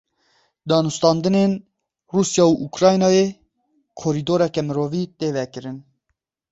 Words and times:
Danûstandinên 0.69 1.51
Rûsya 2.13 2.45
û 2.51 2.53
Ukraynayê; 2.67 3.27
korîdoreke 3.99 4.61
mirovî 4.67 5.03
tê 5.17 5.29
vekirin. 5.37 5.77